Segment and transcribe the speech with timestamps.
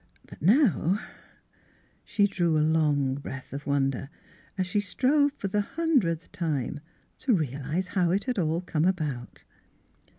[0.25, 0.99] But now,—
[2.03, 4.09] she drew a long breath of wonder,
[4.57, 6.79] as she strove for the hundredth time
[7.19, 9.43] to realize how it had all come about.